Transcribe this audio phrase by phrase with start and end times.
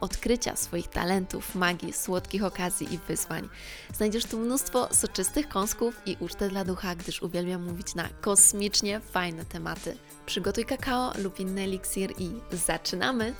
[0.00, 3.48] odkrycia swoich talentów, magii, słodkich okazji i wyzwań.
[3.94, 9.44] Znajdziesz tu mnóstwo soczystych kąsków i ucztę dla ducha, gdyż uwielbiam mówić na kosmicznie fajne
[9.44, 9.96] tematy.
[10.26, 13.34] Przygotuj kakao lub inny eliksir i zaczynamy!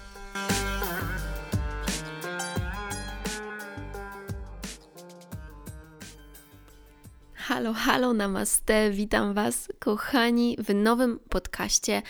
[7.48, 12.02] Halo, halo, namaste, witam Was, kochani, w nowym podcaście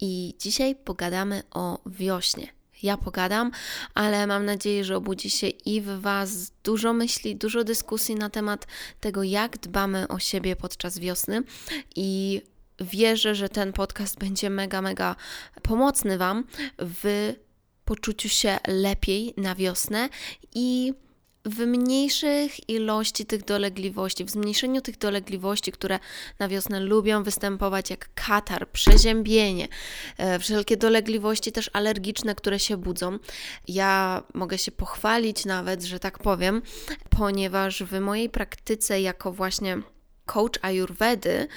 [0.00, 2.55] i dzisiaj pogadamy o wiośnie.
[2.86, 3.50] Ja pogadam,
[3.94, 8.66] ale mam nadzieję, że obudzi się i w Was dużo myśli, dużo dyskusji na temat
[9.00, 11.42] tego, jak dbamy o siebie podczas wiosny.
[11.96, 12.42] I
[12.80, 15.16] wierzę, że ten podcast będzie mega, mega
[15.62, 16.44] pomocny Wam
[16.78, 17.32] w
[17.84, 20.08] poczuciu się lepiej na wiosnę
[20.54, 20.94] i
[21.46, 25.98] w mniejszych ilości tych dolegliwości, w zmniejszeniu tych dolegliwości, które
[26.38, 29.68] na wiosnę lubią występować, jak katar, przeziębienie,
[30.18, 33.18] e, wszelkie dolegliwości też alergiczne, które się budzą.
[33.68, 36.62] Ja mogę się pochwalić nawet, że tak powiem,
[37.10, 39.78] ponieważ w mojej praktyce jako właśnie
[40.26, 41.48] coach Ayurvedy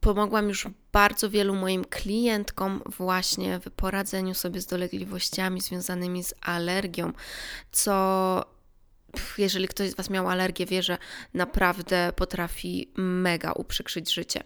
[0.00, 7.12] pomogłam już bardzo wielu moim klientkom właśnie w poradzeniu sobie z dolegliwościami związanymi z alergią,
[7.72, 8.57] co
[9.38, 10.98] jeżeli ktoś z Was miał alergię, wie, że
[11.34, 14.42] naprawdę potrafi mega uprzykrzyć życie.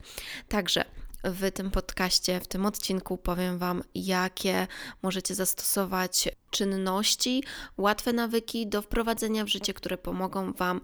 [0.49, 0.85] Także
[1.25, 4.67] w tym podcaście, w tym odcinku powiem Wam, jakie
[5.03, 7.45] możecie zastosować czynności,
[7.77, 10.81] łatwe nawyki do wprowadzenia w życie, które pomogą Wam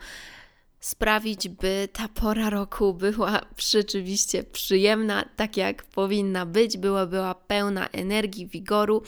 [0.81, 7.89] sprawić, by ta pora roku była rzeczywiście przyjemna, tak jak powinna być, była, była pełna
[7.89, 9.03] energii, wigoru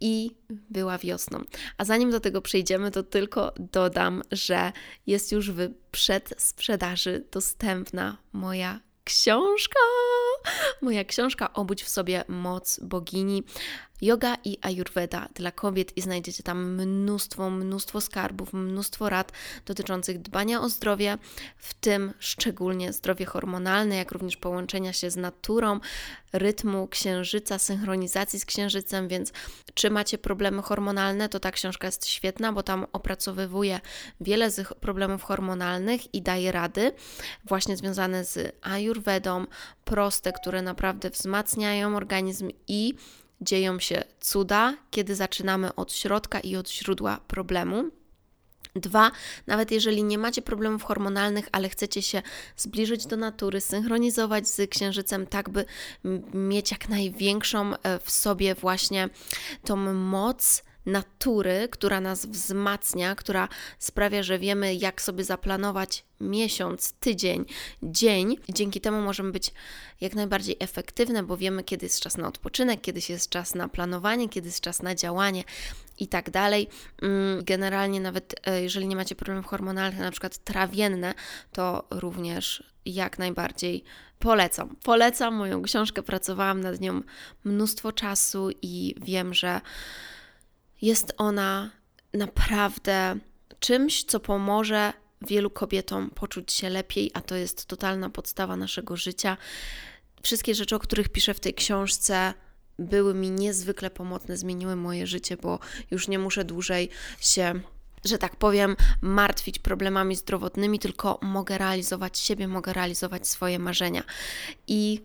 [0.00, 1.42] i była wiosną.
[1.78, 4.72] A zanim do tego przejdziemy, to tylko dodam, że
[5.06, 9.80] jest już w przedsprzedaży dostępna moja książka.
[10.82, 13.42] Moja książka Obudź w sobie moc bogini.
[14.00, 19.32] Yoga i Ayurveda dla kobiet i znajdziecie tam mnóstwo, mnóstwo skarbów, mnóstwo rad
[19.66, 21.18] dotyczących dbania o zdrowie,
[21.56, 25.80] w tym szczególnie zdrowie hormonalne, jak również połączenia się z naturą,
[26.32, 29.32] rytmu księżyca, synchronizacji z księżycem, więc
[29.74, 33.80] czy macie problemy hormonalne, to ta książka jest świetna, bo tam opracowywuje
[34.20, 36.92] wiele z problemów hormonalnych i daje rady
[37.44, 39.46] właśnie związane z Ayurvedą,
[39.84, 42.94] proste, które naprawdę wzmacniają organizm i
[43.40, 47.90] dzieją się cuda, kiedy zaczynamy od środka i od źródła problemu.
[48.74, 49.10] Dwa,
[49.46, 52.22] nawet jeżeli nie macie problemów hormonalnych, ale chcecie się
[52.56, 55.64] zbliżyć do natury, synchronizować z księżycem, tak by
[56.34, 59.08] mieć jak największą e, w sobie właśnie
[59.64, 67.44] tą moc natury, która nas wzmacnia, która sprawia, że wiemy, jak sobie zaplanować miesiąc, tydzień,
[67.82, 68.36] dzień.
[68.48, 69.52] Dzięki temu możemy być
[70.00, 74.28] jak najbardziej efektywne, bo wiemy, kiedy jest czas na odpoczynek, kiedy jest czas na planowanie,
[74.28, 75.44] kiedy jest czas na działanie
[75.98, 76.68] i tak dalej.
[77.02, 81.14] Mm, generalnie, nawet e, jeżeli nie macie problemów hormonalnych, na przykład trawienne,
[81.52, 83.84] to również jak najbardziej
[84.18, 84.76] polecam.
[84.82, 87.02] Polecam moją książkę, pracowałam nad nią
[87.44, 89.60] mnóstwo czasu i wiem, że
[90.82, 91.70] jest ona
[92.14, 93.18] naprawdę
[93.60, 99.36] czymś, co pomoże wielu kobietom poczuć się lepiej, a to jest totalna podstawa naszego życia.
[100.22, 102.34] Wszystkie rzeczy, o których piszę w tej książce,
[102.78, 105.58] były mi niezwykle pomocne, zmieniły moje życie, bo
[105.90, 106.88] już nie muszę dłużej
[107.20, 107.60] się
[108.04, 114.02] że tak powiem, martwić problemami zdrowotnymi, tylko mogę realizować siebie, mogę realizować swoje marzenia.
[114.66, 115.00] I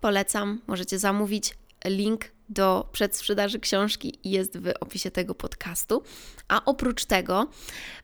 [0.00, 1.54] polecam, możecie zamówić
[1.84, 6.02] link do przedsprzedaży książki jest w opisie tego podcastu.
[6.48, 7.48] A oprócz tego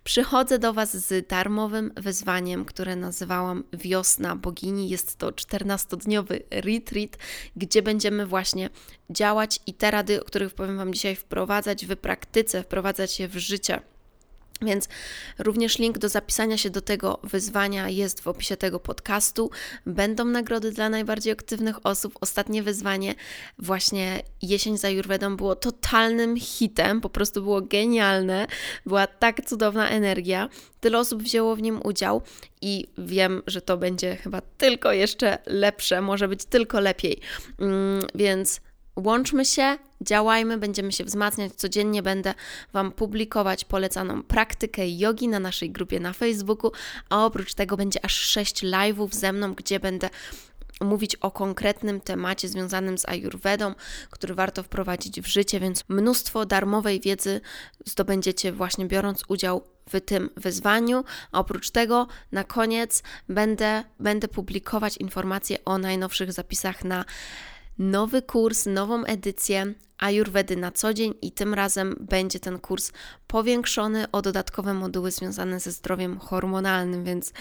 [0.05, 4.89] przychodzę do Was z darmowym wyzwaniem, które nazywałam Wiosna Bogini.
[4.89, 7.17] Jest to 14-dniowy retreat,
[7.57, 8.71] gdzie będziemy właśnie
[9.11, 13.37] działać i te rady, o których powiem Wam dzisiaj, wprowadzać w praktyce, wprowadzać je w
[13.37, 13.81] życie.
[14.63, 14.89] Więc
[15.39, 19.51] również link do zapisania się do tego wyzwania jest w opisie tego podcastu.
[19.87, 22.15] Będą nagrody dla najbardziej aktywnych osób.
[22.21, 23.15] Ostatnie wyzwanie,
[23.59, 28.47] właśnie jesień za Jurwedą, było totalnym hitem, po prostu było genialne.
[28.87, 30.49] Była tak cudowna energia.
[30.81, 32.23] Tyle osób wzięło w nim udział
[32.63, 37.21] i wiem, że to będzie chyba tylko jeszcze lepsze, może być tylko lepiej.
[37.59, 38.61] Mm, więc
[38.97, 41.53] Łączmy się, działajmy, będziemy się wzmacniać.
[41.55, 42.35] Codziennie będę
[42.73, 46.73] Wam publikować polecaną praktykę jogi na naszej grupie na Facebooku,
[47.09, 50.11] a oprócz tego będzie aż 6 live'ów ze mną, gdzie będę
[50.81, 53.75] mówić o konkretnym temacie związanym z Ayurvedą,
[54.11, 57.41] który warto wprowadzić w życie, więc mnóstwo darmowej wiedzy
[57.87, 61.05] zdobędziecie właśnie biorąc udział w tym wyzwaniu.
[61.33, 67.05] A oprócz tego na koniec będę, będę publikować informacje o najnowszych zapisach na
[67.79, 72.93] nowy kurs, nową edycję Ayurvedy na co dzień i tym razem będzie ten kurs
[73.27, 77.33] powiększony o dodatkowe moduły związane ze zdrowiem hormonalnym, więc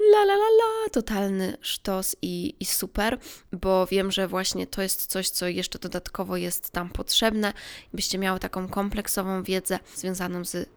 [0.00, 3.18] la la la la, totalny sztos i, i super,
[3.52, 7.52] bo wiem, że właśnie to jest coś, co jeszcze dodatkowo jest tam potrzebne,
[7.92, 10.68] byście miały taką kompleksową wiedzę związaną z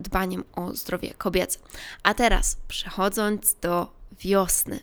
[0.00, 1.58] dbaniem o zdrowie kobiece.
[2.02, 4.80] A teraz przechodząc do wiosny.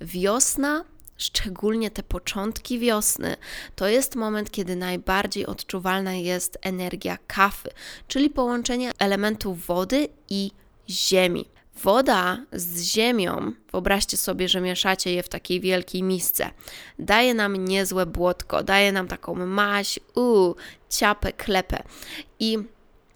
[0.00, 0.84] Wiosna
[1.16, 3.36] szczególnie te początki wiosny,
[3.74, 7.70] to jest moment, kiedy najbardziej odczuwalna jest energia kafy,
[8.08, 10.50] czyli połączenie elementów wody i
[10.88, 11.44] ziemi.
[11.82, 16.50] Woda z ziemią, wyobraźcie sobie, że mieszacie je w takiej wielkiej misce,
[16.98, 20.54] daje nam niezłe błotko, daje nam taką maś, u,
[20.90, 21.82] ciapę, klepę.
[22.38, 22.58] I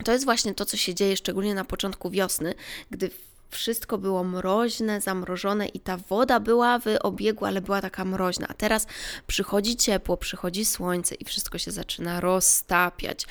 [0.05, 2.55] to jest właśnie to, co się dzieje szczególnie na początku wiosny,
[2.91, 3.11] gdy
[3.50, 8.47] wszystko było mroźne, zamrożone i ta woda była w obiegu, ale była taka mroźna.
[8.49, 8.87] A teraz
[9.27, 13.27] przychodzi ciepło, przychodzi słońce i wszystko się zaczyna roztapiać.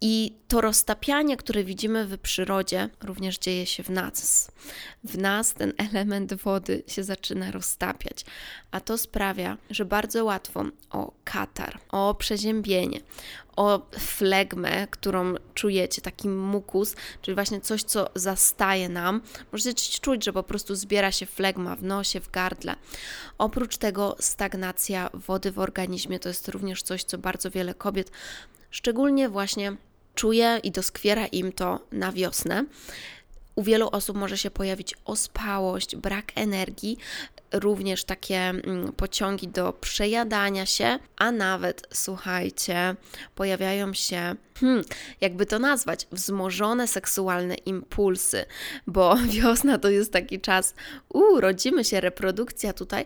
[0.00, 4.50] I to roztapianie, które widzimy w przyrodzie, również dzieje się w nas.
[5.04, 8.24] W nas ten element wody się zaczyna roztapiać,
[8.70, 13.00] a to sprawia, że bardzo łatwo o katar, o przeziębienie,
[13.56, 19.20] o flegmę, którą czujecie, taki mukus, czyli właśnie coś, co zastaje nam.
[19.52, 22.76] Możecie czuć, że po prostu zbiera się flegma w nosie, w gardle.
[23.38, 28.10] Oprócz tego stagnacja wody w organizmie to jest również coś, co bardzo wiele kobiet,
[28.70, 29.76] szczególnie właśnie
[30.14, 32.64] czuje i doskwiera im to na wiosnę.
[33.54, 36.98] U wielu osób może się pojawić ospałość, brak energii,
[37.54, 42.96] również takie mm, pociągi do przejadania się, a nawet, słuchajcie,
[43.34, 44.84] pojawiają się, hmm,
[45.20, 48.44] jakby to nazwać, wzmożone seksualne impulsy,
[48.86, 50.74] bo wiosna to jest taki czas,
[51.08, 53.04] urodzimy się, reprodukcja tutaj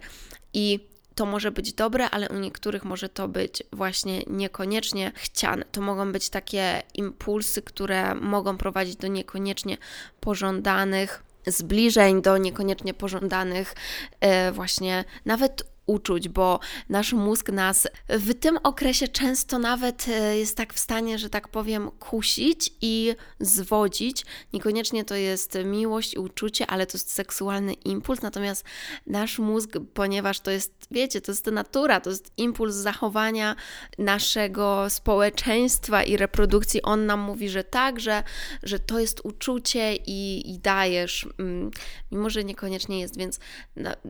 [0.55, 5.65] i to może być dobre, ale u niektórych może to być właśnie niekoniecznie chciane.
[5.73, 9.77] To mogą być takie impulsy, które mogą prowadzić do niekoniecznie
[10.21, 13.75] pożądanych zbliżeń, do niekoniecznie pożądanych
[14.21, 20.57] e, właśnie nawet uczuć, bo nasz mózg nas w tym okresie często nawet e, jest
[20.57, 24.27] tak w stanie, że tak powiem, kusić i zwodzić.
[24.53, 28.65] Niekoniecznie to jest miłość i uczucie, ale to jest seksualny impuls, natomiast
[29.07, 33.57] nasz mózg, ponieważ to jest, wiecie, to jest natura, to jest impuls zachowania
[33.99, 38.23] naszego społeczeństwa i reprodukcji, on nam mówi, że tak, że,
[38.63, 41.71] że to jest uczucie i, i dajesz, mm,
[42.13, 43.39] mimo że niekoniecznie jest, więc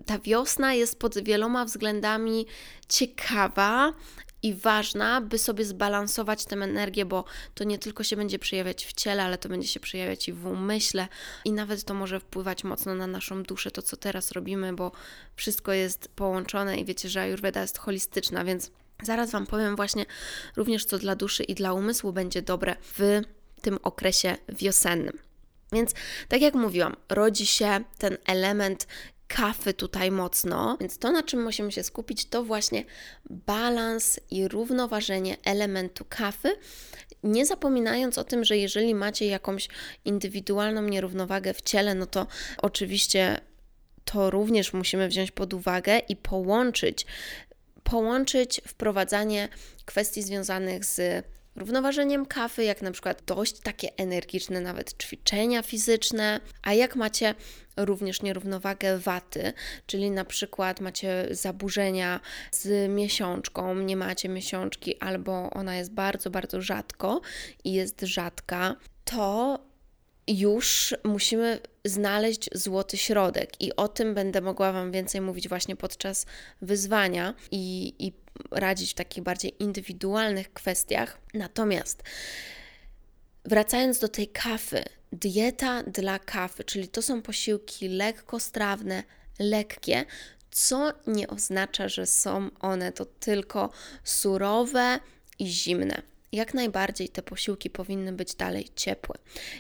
[0.07, 2.47] ta wiosna jest pod wieloma względami
[2.89, 3.93] ciekawa
[4.43, 7.25] i ważna, by sobie zbalansować tę energię, bo
[7.55, 10.47] to nie tylko się będzie przejawiać w ciele, ale to będzie się przejawiać i w
[10.47, 11.09] umyśle,
[11.45, 14.93] i nawet to może wpływać mocno na naszą duszę, to co teraz robimy, bo
[15.37, 18.71] wszystko jest połączone i wiecie, że Ayurveda jest holistyczna, więc
[19.03, 20.07] zaraz Wam powiem właśnie
[20.57, 23.21] również, co dla duszy i dla umysłu będzie dobre w
[23.61, 25.19] tym okresie wiosennym.
[25.73, 25.95] Więc
[26.29, 28.87] tak jak mówiłam, rodzi się ten element
[29.29, 32.85] kafy tutaj mocno, więc to, na czym musimy się skupić, to właśnie
[33.31, 36.57] balans i równoważenie elementu kafy.
[37.23, 39.69] Nie zapominając o tym, że jeżeli macie jakąś
[40.05, 42.27] indywidualną nierównowagę w ciele, no to
[42.63, 43.41] oczywiście
[44.05, 47.07] to również musimy wziąć pod uwagę i połączyć,
[47.83, 49.49] połączyć wprowadzanie
[49.85, 51.25] kwestii związanych z
[51.59, 57.35] równoważeniem kawy, jak na przykład dość takie energiczne nawet ćwiczenia fizyczne, a jak macie
[57.77, 59.53] również nierównowagę waty,
[59.87, 62.21] czyli na przykład macie zaburzenia
[62.53, 67.21] z miesiączką, nie macie miesiączki albo ona jest bardzo, bardzo rzadko
[67.65, 69.59] i jest rzadka, to
[70.29, 73.61] już musimy znaleźć złoty środek.
[73.61, 76.27] I o tym będę mogła Wam więcej mówić właśnie podczas
[76.63, 78.13] wyzwania i, i
[78.51, 81.19] radzić w takich bardziej indywidualnych kwestiach.
[81.35, 82.03] Natomiast
[83.45, 89.03] wracając do tej kafy, dieta dla kafy, czyli to są posiłki lekkostrawne,
[89.39, 90.05] lekkie,
[90.51, 93.71] co nie oznacza, że są one to tylko
[94.05, 95.01] surowe
[95.39, 96.03] i zimne.
[96.33, 99.19] Jak najbardziej te posiłki powinny być dalej ciepłe.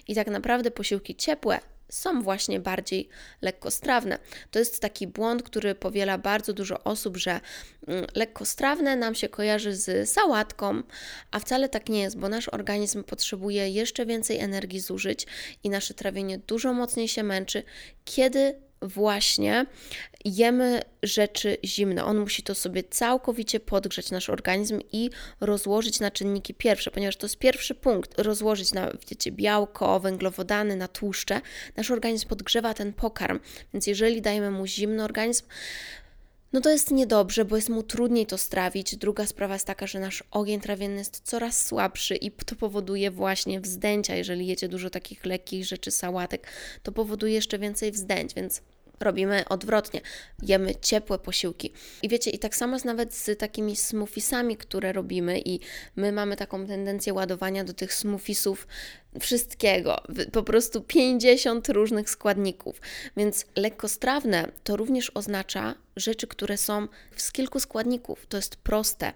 [0.08, 3.09] I tak naprawdę posiłki ciepłe są właśnie bardziej
[3.42, 4.18] lekkostrawne.
[4.50, 7.40] To jest taki błąd, który powiela bardzo dużo osób, że
[7.87, 10.83] mm, lekkostrawne nam się kojarzy z sałatką,
[11.30, 15.26] a wcale tak nie jest, bo nasz organizm potrzebuje jeszcze więcej energii zużyć
[15.64, 17.62] i nasze trawienie dużo mocniej się męczy,
[18.04, 19.66] kiedy właśnie
[20.25, 22.04] jemy rzeczy zimne.
[22.04, 27.26] On musi to sobie całkowicie podgrzać nasz organizm i rozłożyć na czynniki pierwsze, ponieważ to
[27.26, 28.20] jest pierwszy punkt.
[28.20, 31.40] Rozłożyć na, wiecie, białko, węglowodany, na tłuszcze.
[31.76, 33.40] Nasz organizm podgrzewa ten pokarm,
[33.75, 35.44] więc jeżeli dajemy mu zimny organizm,
[36.52, 38.97] no to jest niedobrze, bo jest mu trudniej to strawić.
[38.97, 43.61] Druga sprawa jest taka, że nasz ogień trawienny jest coraz słabszy i to powoduje właśnie
[43.61, 44.14] wzdęcia.
[44.14, 46.47] Jeżeli jecie dużo takich lekkich rzeczy, sałatek,
[46.83, 48.62] to powoduje jeszcze więcej wzdęć, więc
[49.00, 50.00] robimy odwrotnie.
[50.43, 51.73] Jemy ciepłe posiłki.
[52.02, 55.61] I wiecie, i tak samo jest nawet z takimi smoothiesami, które robimy i
[55.97, 58.67] my mamy taką tendencję ładowania do tych smoothiesów
[59.20, 62.80] wszystkiego, po prostu 50 różnych składników.
[63.16, 68.26] Więc lekkostrawne to również oznacza rzeczy, które są z kilku składników.
[68.26, 69.12] To jest proste.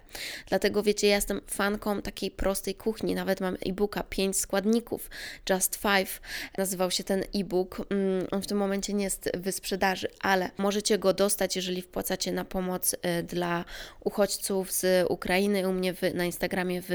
[0.47, 3.15] Dlatego wiecie, ja jestem fanką takiej prostej kuchni.
[3.15, 5.09] Nawet mam e-booka 5 składników,
[5.49, 6.21] Just Five
[6.57, 7.81] nazywał się ten e-book.
[7.89, 12.31] Mm, on w tym momencie nie jest w sprzedaży, ale możecie go dostać, jeżeli wpłacacie
[12.31, 13.65] na pomoc y, dla
[14.03, 15.69] uchodźców z Ukrainy.
[15.69, 16.89] U mnie na Instagramie w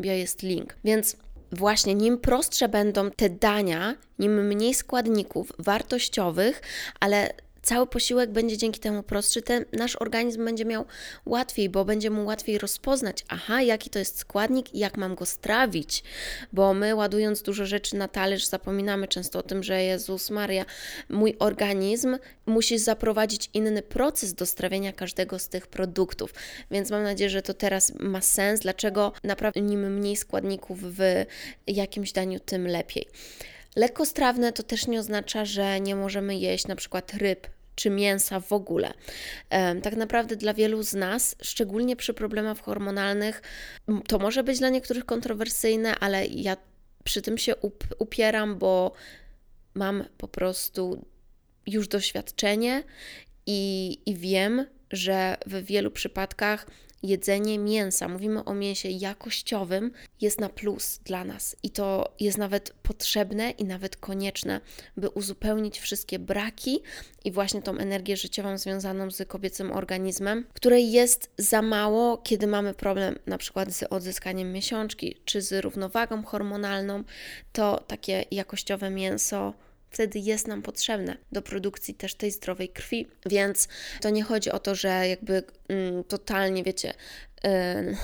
[0.00, 0.76] bio jest link.
[0.84, 1.16] Więc
[1.52, 6.62] właśnie nim prostsze będą te dania, nim mniej składników wartościowych,
[7.00, 10.84] ale cały posiłek będzie dzięki temu prostszy, ten nasz organizm będzie miał
[11.26, 15.26] łatwiej, bo będzie mu łatwiej rozpoznać, aha, jaki to jest składnik i jak mam go
[15.26, 16.02] strawić,
[16.52, 20.64] bo my ładując dużo rzeczy na talerz zapominamy często o tym, że Jezus Maria,
[21.08, 26.34] mój organizm musi zaprowadzić inny proces do strawienia każdego z tych produktów,
[26.70, 31.24] więc mam nadzieję, że to teraz ma sens, dlaczego naprawdę im mniej składników w
[31.66, 33.06] jakimś daniu, tym lepiej.
[33.76, 38.52] Lekkostrawne to też nie oznacza, że nie możemy jeść na przykład ryb czy mięsa w
[38.52, 38.92] ogóle.
[39.82, 43.42] Tak naprawdę dla wielu z nas, szczególnie przy problemach hormonalnych,
[44.08, 46.56] to może być dla niektórych kontrowersyjne, ale ja
[47.04, 47.54] przy tym się
[47.98, 48.92] upieram, bo
[49.74, 51.06] mam po prostu
[51.66, 52.82] już doświadczenie
[53.46, 56.66] i, i wiem, że w wielu przypadkach
[57.02, 61.56] jedzenie mięsa, mówimy o mięsie jakościowym, jest na plus dla nas.
[61.62, 64.60] I to jest nawet potrzebne i nawet konieczne,
[64.96, 66.82] by uzupełnić wszystkie braki
[67.24, 72.74] i właśnie tą energię życiową związaną z kobiecym organizmem, której jest za mało, kiedy mamy
[72.74, 77.04] problem na przykład z odzyskaniem miesiączki czy z równowagą hormonalną,
[77.52, 79.54] to takie jakościowe mięso
[79.92, 83.06] wtedy jest nam potrzebne do produkcji też tej zdrowej krwi.
[83.26, 83.68] Więc
[84.00, 86.94] to nie chodzi o to, że jakby mm, totalnie, wiecie,
[87.44, 87.96] yy,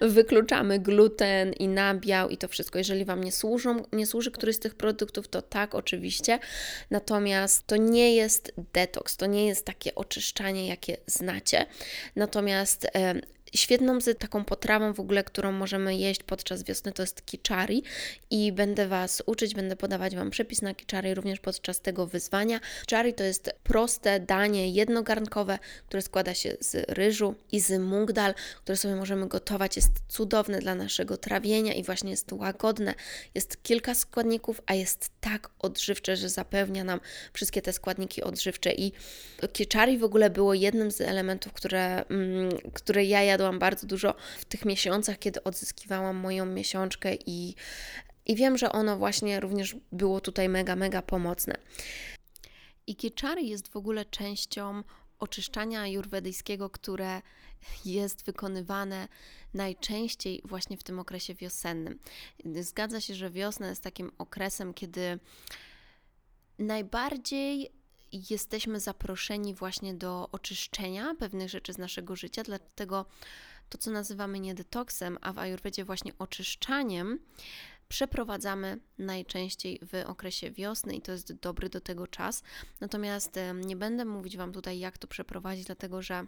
[0.08, 2.78] wykluczamy gluten i nabiał i to wszystko.
[2.78, 6.38] Jeżeli Wam nie, służą, nie służy któryś z tych produktów, to tak, oczywiście.
[6.90, 11.66] Natomiast to nie jest detoks, to nie jest takie oczyszczanie, jakie znacie.
[12.16, 12.86] Natomiast
[13.56, 17.82] Świetną z taką potrawą w ogóle, którą możemy jeść podczas wiosny, to jest kiczari
[18.30, 22.60] i będę Was uczyć, będę podawać Wam przepis na kiczari również podczas tego wyzwania.
[22.80, 28.76] Kiczari to jest proste danie jednogarnkowe, które składa się z ryżu i z mungdal, które
[28.76, 29.76] sobie możemy gotować.
[29.76, 32.94] Jest cudowne dla naszego trawienia i właśnie jest łagodne.
[33.34, 37.00] Jest kilka składników, a jest tak odżywcze, że zapewnia nam
[37.32, 38.92] wszystkie te składniki odżywcze i
[39.52, 44.44] kiczari w ogóle było jednym z elementów, które, mm, które ja jadłam bardzo dużo w
[44.44, 47.54] tych miesiącach, kiedy odzyskiwałam moją miesiączkę i,
[48.26, 51.54] i wiem, że ono właśnie również było tutaj mega, mega pomocne.
[52.86, 54.82] I kiczary jest w ogóle częścią
[55.18, 57.22] oczyszczania ajurwedyjskiego, które
[57.84, 59.08] jest wykonywane
[59.54, 61.98] najczęściej właśnie w tym okresie wiosennym.
[62.60, 65.18] Zgadza się, że wiosna jest takim okresem, kiedy
[66.58, 67.70] najbardziej
[68.30, 73.06] jesteśmy zaproszeni właśnie do oczyszczenia pewnych rzeczy z naszego życia, dlatego
[73.68, 77.18] to, co nazywamy nie detoksem, a w Ajurwedzie właśnie oczyszczaniem,
[77.88, 82.42] przeprowadzamy najczęściej w okresie wiosny i to jest dobry do tego czas.
[82.80, 86.26] Natomiast nie będę mówić Wam tutaj, jak to przeprowadzić, dlatego że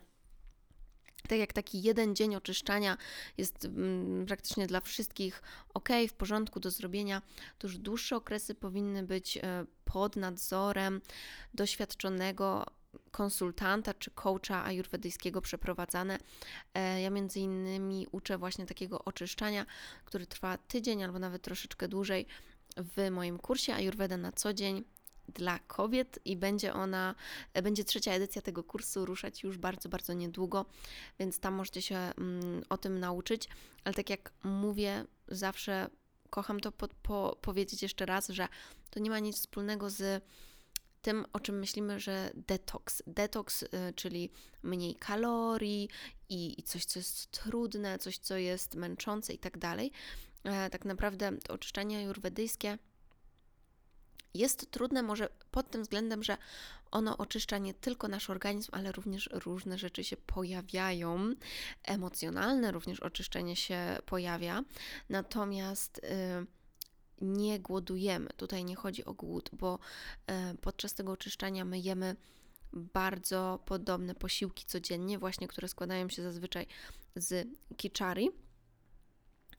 [1.26, 2.97] tak jak taki jeden dzień oczyszczania
[3.38, 5.42] jest mm, praktycznie dla wszystkich
[5.75, 7.23] ok, w porządku do zrobienia,
[7.59, 11.00] to już dłuższe okresy powinny być e, pod nadzorem
[11.54, 12.66] doświadczonego
[13.11, 16.18] konsultanta czy coacha ajurwedyjskiego przeprowadzane.
[16.75, 19.66] E, ja między innymi uczę właśnie takiego oczyszczania,
[20.04, 22.26] który trwa tydzień albo nawet troszeczkę dłużej
[22.76, 24.85] w moim kursie Ayurveda na co dzień
[25.28, 27.14] dla kobiet i będzie ona,
[27.62, 30.66] będzie trzecia edycja tego kursu ruszać już bardzo, bardzo niedługo,
[31.18, 33.49] więc tam możecie się mm, o tym nauczyć,
[33.85, 35.90] ale tak jak mówię, zawsze
[36.30, 38.49] kocham to po, po, powiedzieć jeszcze raz, że
[38.90, 40.25] to nie ma nic wspólnego z
[41.02, 43.02] tym, o czym myślimy, że detoks.
[43.06, 44.30] Detoks, y, czyli
[44.62, 45.88] mniej kalorii
[46.28, 49.92] i, i coś, co jest trudne, coś, co jest męczące i tak dalej.
[50.45, 51.59] E, tak naprawdę to
[51.97, 52.78] ajurwedyjskie
[54.38, 56.37] jest trudne może pod tym względem, że
[56.90, 61.35] ono oczyszcza nie tylko nasz organizm, ale również różne rzeczy się pojawiają.
[61.85, 64.62] Emocjonalne również oczyszczenie się pojawia.
[65.09, 66.47] Natomiast yy,
[67.21, 68.31] nie głodujemy.
[68.37, 69.78] Tutaj nie chodzi o głód, bo
[70.26, 72.16] e, podczas tego oczyszczania my jemy
[72.73, 76.66] bardzo podobne posiłki codziennie, właśnie które składają się zazwyczaj
[77.16, 78.31] z kiczari.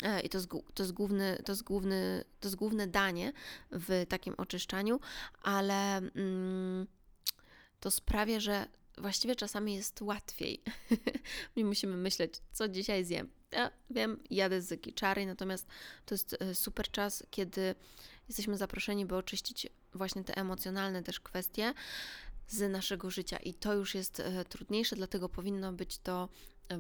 [0.07, 3.33] E, I to jest, to, jest główny, to, jest główny, to jest główne danie
[3.71, 4.99] w takim oczyszczaniu,
[5.41, 6.87] ale mm,
[7.79, 10.63] to sprawia, że właściwie czasami jest łatwiej.
[11.57, 13.29] Nie musimy myśleć, co dzisiaj zjem.
[13.51, 15.67] Ja wiem, jadę z Giczary, natomiast
[16.05, 17.75] to jest e, super czas, kiedy
[18.27, 21.73] jesteśmy zaproszeni, by oczyścić właśnie te emocjonalne też kwestie
[22.47, 26.29] z naszego życia i to już jest e, trudniejsze, dlatego powinno być to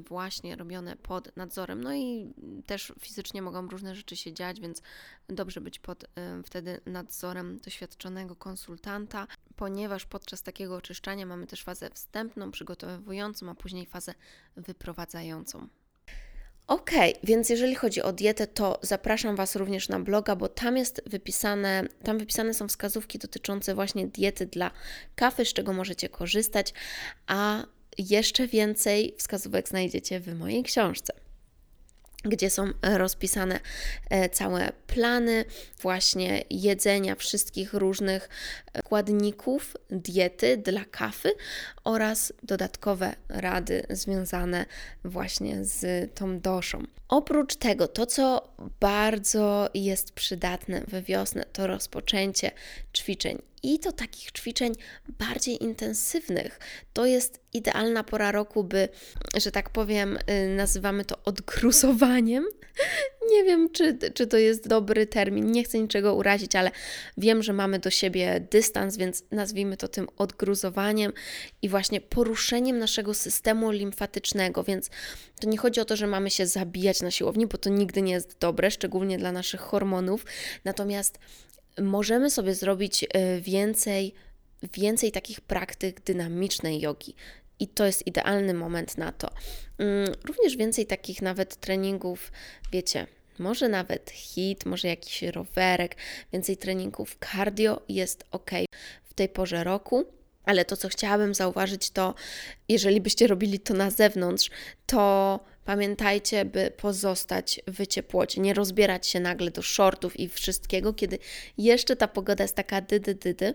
[0.07, 1.83] właśnie robione pod nadzorem.
[1.83, 2.33] No i
[2.65, 4.81] też fizycznie mogą różne rzeczy się dziać, więc
[5.29, 6.07] dobrze być pod y,
[6.45, 13.85] wtedy nadzorem doświadczonego konsultanta, ponieważ podczas takiego oczyszczania mamy też fazę wstępną, przygotowującą, a później
[13.85, 14.13] fazę
[14.55, 15.67] wyprowadzającą.
[16.67, 16.91] Ok,
[17.23, 21.83] więc jeżeli chodzi o dietę, to zapraszam Was również na bloga, bo tam jest wypisane,
[22.03, 24.71] tam wypisane są wskazówki dotyczące właśnie diety dla
[25.15, 26.73] kawy, z czego możecie korzystać,
[27.27, 27.63] a
[27.97, 31.13] jeszcze więcej wskazówek znajdziecie w mojej książce
[32.23, 33.59] gdzie są rozpisane
[34.09, 35.45] e, całe plany
[35.81, 38.29] właśnie jedzenia wszystkich różnych
[38.79, 41.31] składników diety dla kawy
[41.83, 44.65] oraz dodatkowe rady związane
[45.03, 46.83] właśnie z tą doszą.
[47.07, 52.51] Oprócz tego, to co bardzo jest przydatne we wiosnę, to rozpoczęcie
[52.93, 54.73] ćwiczeń i to takich ćwiczeń
[55.19, 56.59] bardziej intensywnych.
[56.93, 58.89] To jest idealna pora roku, by,
[59.37, 62.45] że tak powiem, y, nazywamy to odgruzowaniem.
[63.31, 66.71] Nie wiem, czy, czy to jest dobry termin, nie chcę niczego urazić, ale
[67.17, 71.13] wiem, że mamy do siebie dystans, więc nazwijmy to tym odgruzowaniem
[71.61, 74.63] i właśnie poruszeniem naszego systemu limfatycznego.
[74.63, 74.89] Więc
[75.39, 78.13] to nie chodzi o to, że mamy się zabijać na siłowni, bo to nigdy nie
[78.13, 80.25] jest dobre, szczególnie dla naszych hormonów.
[80.65, 81.19] Natomiast
[81.81, 84.13] możemy sobie zrobić e, więcej,
[84.73, 87.15] więcej takich praktyk dynamicznej jogi.
[87.59, 89.29] I to jest idealny moment na to.
[89.77, 92.31] Mm, również więcej takich nawet treningów,
[92.71, 93.07] wiecie,
[93.39, 95.95] może nawet hit, może jakiś rowerek,
[96.33, 98.51] więcej treningów cardio jest ok
[99.03, 100.05] w tej porze roku.
[100.45, 102.15] Ale to, co chciałabym zauważyć, to
[102.69, 104.49] jeżeli byście robili to na zewnątrz,
[104.85, 111.19] to Pamiętajcie, by pozostać w ciepłocie, nie rozbierać się nagle do shortów i wszystkiego, kiedy
[111.57, 113.53] jeszcze ta pogoda jest taka dydy, dydy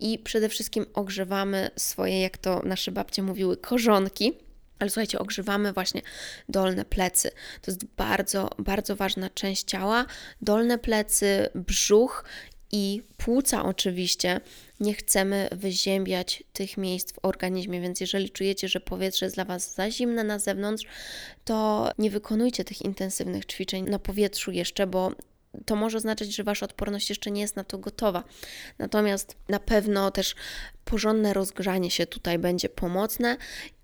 [0.00, 4.32] i przede wszystkim ogrzewamy swoje, jak to nasze babcie mówiły, korzonki.
[4.78, 6.02] Ale słuchajcie, ogrzewamy właśnie
[6.48, 7.30] dolne plecy.
[7.62, 10.06] To jest bardzo, bardzo ważna część ciała.
[10.40, 12.24] Dolne plecy, brzuch
[12.72, 14.40] i płuca oczywiście.
[14.80, 19.74] Nie chcemy wyziębiać tych miejsc w organizmie, więc jeżeli czujecie, że powietrze jest dla Was
[19.74, 20.84] za zimne na zewnątrz,
[21.44, 25.12] to nie wykonujcie tych intensywnych ćwiczeń na powietrzu jeszcze, bo
[25.66, 28.24] to może oznaczać, że Wasza odporność jeszcze nie jest na to gotowa.
[28.78, 30.34] Natomiast na pewno też
[30.84, 33.36] porządne rozgrzanie się tutaj będzie pomocne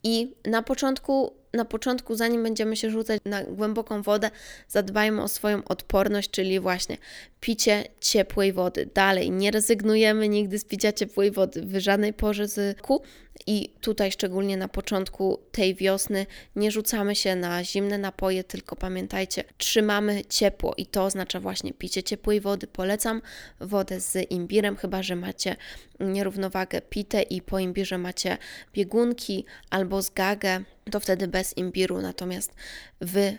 [0.02, 4.30] i na początku na początku, zanim będziemy się rzucać na głęboką wodę,
[4.68, 6.96] zadbajmy o swoją odporność, czyli właśnie
[7.40, 8.88] picie ciepłej wody.
[8.94, 13.02] Dalej, nie rezygnujemy nigdy z picia ciepłej wody w żadnej porze z ku
[13.46, 19.44] i tutaj szczególnie na początku tej wiosny nie rzucamy się na zimne napoje, tylko pamiętajcie,
[19.58, 22.66] trzymamy ciepło i to oznacza właśnie picie ciepłej wody.
[22.66, 23.22] Polecam
[23.60, 25.56] wodę z imbirem, chyba że macie
[26.00, 28.38] nierównowagę pitę i po imbirze macie
[28.72, 32.54] biegunki albo zgagę, to wtedy bez imbiru, natomiast
[33.00, 33.32] w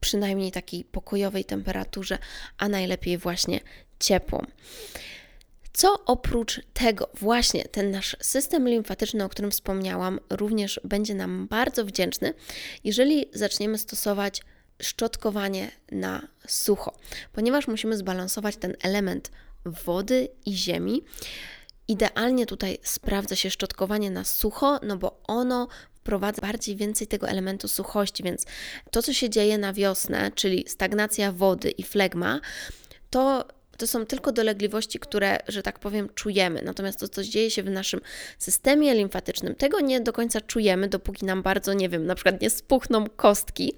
[0.00, 2.18] przynajmniej takiej pokojowej temperaturze,
[2.58, 3.60] a najlepiej właśnie
[4.00, 4.46] ciepłą.
[5.72, 11.84] Co oprócz tego, właśnie ten nasz system limfatyczny, o którym wspomniałam, również będzie nam bardzo
[11.84, 12.34] wdzięczny,
[12.84, 14.42] jeżeli zaczniemy stosować
[14.82, 16.96] szczotkowanie na sucho,
[17.32, 19.30] ponieważ musimy zbalansować ten element
[19.64, 21.04] wody i ziemi.
[21.88, 27.68] Idealnie tutaj sprawdza się szczotkowanie na sucho, no bo ono wprowadza bardziej więcej tego elementu
[27.68, 28.46] suchości, więc
[28.90, 32.40] to, co się dzieje na wiosnę, czyli stagnacja wody i flegma,
[33.10, 33.44] to
[33.78, 36.62] to są tylko dolegliwości, które, że tak powiem, czujemy.
[36.62, 38.00] Natomiast to, co dzieje się w naszym
[38.38, 42.50] systemie limfatycznym, tego nie do końca czujemy, dopóki nam bardzo, nie wiem, na przykład nie
[42.50, 43.74] spuchną kostki.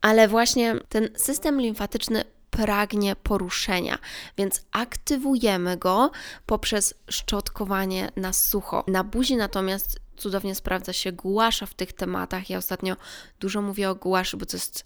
[0.00, 3.98] Ale właśnie ten system limfatyczny pragnie poruszenia,
[4.38, 6.10] więc aktywujemy go
[6.46, 8.84] poprzez szczotkowanie na sucho.
[8.86, 12.50] Na buzi natomiast cudownie sprawdza się gułasza w tych tematach.
[12.50, 12.96] Ja ostatnio
[13.40, 14.84] dużo mówię o gułaszy, bo to jest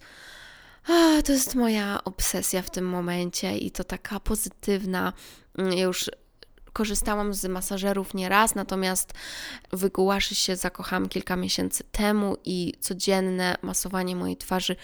[0.87, 5.13] a, to jest moja obsesja w tym momencie i to taka pozytywna.
[5.57, 6.09] Mm, już
[6.73, 9.13] korzystałam z masażerów nieraz, natomiast
[9.73, 14.75] wygułaszy się zakochałam kilka miesięcy temu i codzienne masowanie mojej twarzy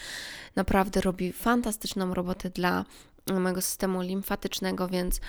[0.55, 2.85] naprawdę robi fantastyczną robotę dla
[3.33, 5.21] mojego systemu limfatycznego, więc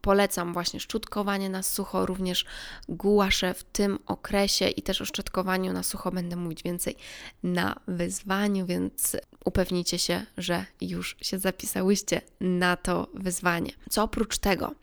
[0.00, 2.44] polecam właśnie szczotkowanie na sucho, również
[2.88, 6.96] gułasze w tym okresie i też o szczotkowaniu na sucho będę mówić więcej
[7.42, 13.72] na wyzwaniu, więc upewnijcie się, że już się zapisałyście na to wyzwanie.
[13.90, 14.74] Co oprócz tego?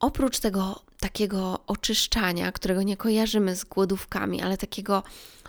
[0.00, 5.02] Oprócz tego takiego oczyszczania, którego nie kojarzymy z głodówkami, ale takiego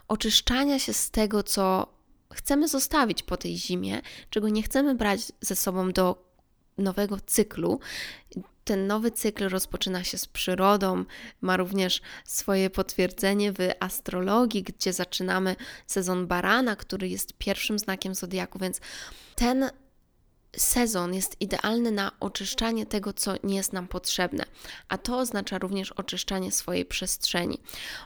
[0.07, 1.93] oczyszczania się z tego, co
[2.33, 6.28] chcemy zostawić po tej zimie, czego nie chcemy brać ze sobą do
[6.79, 7.79] nowego cyklu.
[8.63, 11.05] Ten nowy cykl rozpoczyna się z przyrodą,
[11.41, 15.55] ma również swoje potwierdzenie w astrologii, gdzie zaczynamy
[15.87, 18.81] sezon barana, który jest pierwszym znakiem zodiaku, więc
[19.35, 19.69] ten
[20.57, 24.45] sezon jest idealny na oczyszczanie tego, co nie jest nam potrzebne,
[24.87, 27.57] a to oznacza również oczyszczanie swojej przestrzeni,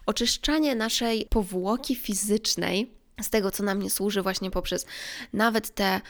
[0.06, 4.86] oczyszczanie naszej powłoki fizycznej z tego, co nam nie służy, właśnie poprzez
[5.34, 6.02] nawet te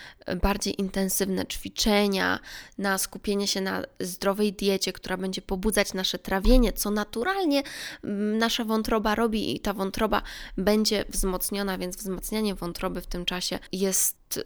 [0.42, 2.40] bardziej intensywne ćwiczenia,
[2.78, 7.64] na skupienie się na zdrowej diecie, która będzie pobudzać nasze trawienie, co naturalnie
[8.04, 10.22] mm, nasza wątroba robi i ta wątroba
[10.58, 14.40] będzie wzmocniona, więc wzmacnianie wątroby w tym czasie jest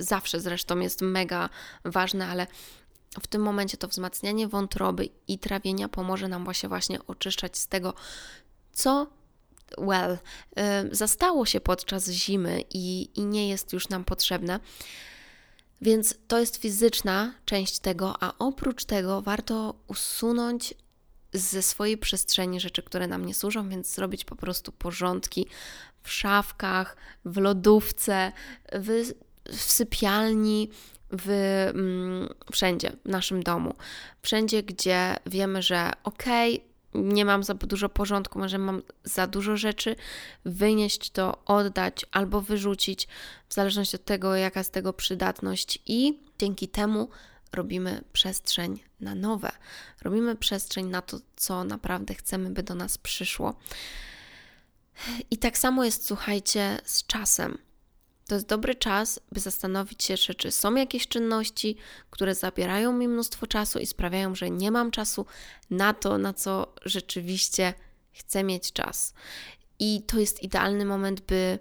[0.00, 1.48] zawsze zresztą jest mega
[1.84, 2.46] ważne, ale
[3.20, 7.94] w tym momencie to wzmacnianie wątroby i trawienia pomoże nam właśnie właśnie oczyszczać z tego,
[8.72, 9.19] co
[9.78, 10.18] well,
[10.92, 14.60] zastało się podczas zimy i, i nie jest już nam potrzebne.
[15.80, 20.74] Więc to jest fizyczna część tego, a oprócz tego warto usunąć
[21.32, 25.46] ze swojej przestrzeni rzeczy, które nam nie służą, więc zrobić po prostu porządki
[26.02, 28.32] w szafkach, w lodówce,
[28.72, 29.12] w,
[29.52, 30.70] w sypialni,
[31.10, 31.28] w,
[31.74, 33.74] mm, wszędzie w naszym domu.
[34.22, 39.56] Wszędzie, gdzie wiemy, że okej, okay, nie mam za dużo porządku, może mam za dużo
[39.56, 39.96] rzeczy,
[40.44, 43.08] wynieść to, oddać albo wyrzucić,
[43.48, 47.08] w zależności od tego, jaka jest tego przydatność, i dzięki temu
[47.52, 49.52] robimy przestrzeń na nowe.
[50.02, 53.54] Robimy przestrzeń na to, co naprawdę chcemy, by do nas przyszło.
[55.30, 57.58] I tak samo jest, słuchajcie, z czasem.
[58.30, 61.76] To jest dobry czas, by zastanowić się, czy, są jakieś czynności,
[62.10, 65.26] które zabierają mi mnóstwo czasu i sprawiają, że nie mam czasu
[65.70, 67.74] na to, na co rzeczywiście
[68.12, 69.14] chcę mieć czas.
[69.78, 71.58] I to jest idealny moment, by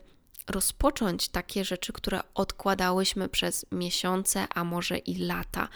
[0.48, 5.68] rozpocząć takie rzeczy, które odkładałyśmy przez miesiące, a może i lata,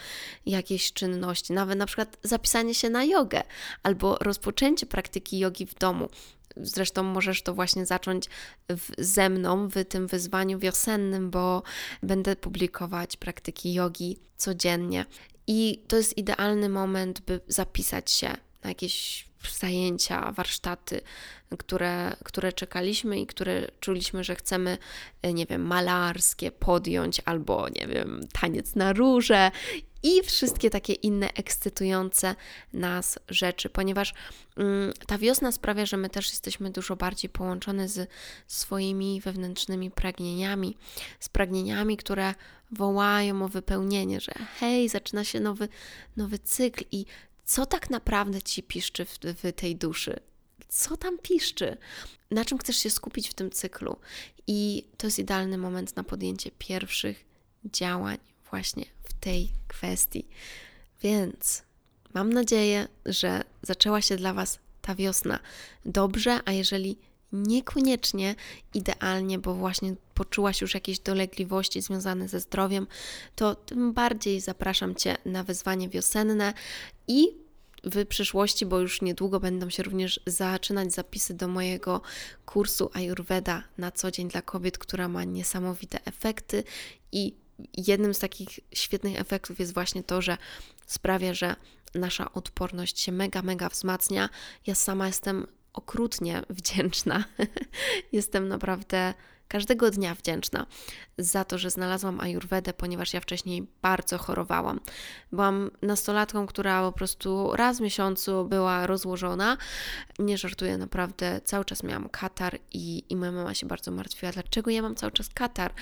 [0.46, 3.42] jakieś czynności, nawet na przykład zapisanie się na jogę
[3.82, 6.08] albo rozpoczęcie praktyki jogi w domu.
[6.56, 8.28] Zresztą możesz to właśnie zacząć
[8.68, 11.62] w, ze mną w tym wyzwaniu wiosennym, bo
[12.02, 15.06] będę publikować praktyki jogi codziennie.
[15.46, 18.28] I to jest idealny moment, by zapisać się
[18.62, 19.26] na jakieś
[19.58, 21.00] zajęcia, warsztaty,
[21.58, 24.78] które, które czekaliśmy i które czuliśmy, że chcemy,
[25.34, 29.50] nie wiem, malarskie podjąć, albo, nie wiem, taniec na róże
[30.04, 32.34] i wszystkie takie inne ekscytujące
[32.72, 34.14] nas rzeczy, ponieważ
[34.56, 38.10] mm, ta wiosna sprawia, że my też jesteśmy dużo bardziej połączone z
[38.46, 40.76] swoimi wewnętrznymi pragnieniami,
[41.20, 42.34] z pragnieniami, które
[42.70, 45.68] wołają o wypełnienie, że hej, zaczyna się nowy,
[46.16, 47.06] nowy cykl i
[47.44, 50.20] co tak naprawdę ci piszczy w, w tej duszy?
[50.68, 51.76] Co tam piszczy?
[52.30, 53.96] Na czym chcesz się skupić w tym cyklu?
[54.46, 57.24] I to jest idealny moment na podjęcie pierwszych
[57.64, 58.18] działań
[58.54, 60.26] właśnie w tej kwestii.
[61.02, 61.62] Więc
[62.14, 65.38] mam nadzieję, że zaczęła się dla Was ta wiosna
[65.84, 66.98] dobrze, a jeżeli
[67.32, 68.34] niekoniecznie
[68.74, 72.86] idealnie, bo właśnie poczułaś już jakieś dolegliwości związane ze zdrowiem,
[73.36, 76.52] to tym bardziej zapraszam Cię na wyzwanie wiosenne
[77.08, 77.28] i
[77.84, 82.00] w przyszłości, bo już niedługo będą się również zaczynać zapisy do mojego
[82.46, 86.64] kursu Ayurveda na co dzień dla kobiet, która ma niesamowite efekty
[87.12, 87.43] i
[87.76, 90.38] jednym z takich świetnych efektów jest właśnie to, że
[90.86, 91.56] sprawia, że
[91.94, 94.28] nasza odporność się mega, mega wzmacnia.
[94.66, 97.24] Ja sama jestem okrutnie wdzięczna.
[98.12, 99.14] Jestem naprawdę
[99.48, 100.66] każdego dnia wdzięczna
[101.18, 104.80] za to, że znalazłam Ayurvedę, ponieważ ja wcześniej bardzo chorowałam.
[105.32, 109.56] Byłam nastolatką, która po prostu raz w miesiącu była rozłożona.
[110.18, 114.70] Nie żartuję, naprawdę cały czas miałam katar i, i moja mama się bardzo martwiła, dlaczego
[114.70, 115.72] ja mam cały czas katar.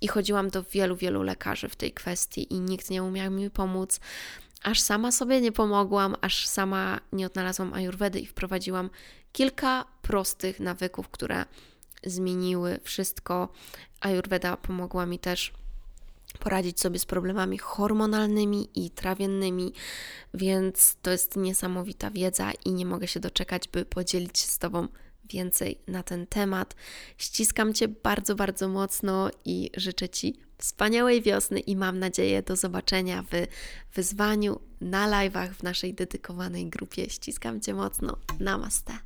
[0.00, 4.00] I chodziłam do wielu, wielu lekarzy w tej kwestii i nikt nie umiał mi pomóc
[4.66, 8.90] aż sama sobie nie pomogłam, aż sama nie odnalazłam ayurvedy i wprowadziłam
[9.32, 11.44] kilka prostych nawyków, które
[12.04, 13.48] zmieniły wszystko.
[14.00, 15.52] Ayurveda pomogła mi też
[16.38, 19.72] poradzić sobie z problemami hormonalnymi i trawiennymi,
[20.34, 24.88] więc to jest niesamowita wiedza i nie mogę się doczekać, by podzielić się z Tobą
[25.30, 26.74] więcej na ten temat.
[27.18, 33.22] Ściskam Cię bardzo, bardzo mocno i życzę Ci wspaniałej wiosny i mam nadzieję do zobaczenia
[33.22, 33.46] w
[33.94, 37.10] wyzwaniu na live'ach w naszej dedykowanej grupie.
[37.10, 38.16] Ściskam Cię mocno.
[38.40, 39.05] Namaste.